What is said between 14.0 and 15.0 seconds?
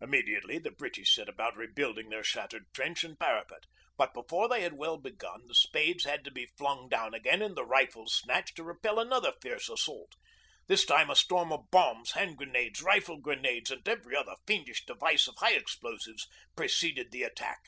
other fiendish